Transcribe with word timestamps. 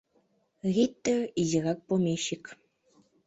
Риттер— 0.75 1.19
изирак 1.41 1.79
помещик. 1.87 2.43